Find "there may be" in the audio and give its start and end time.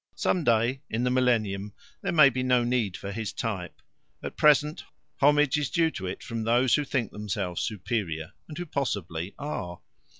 2.01-2.41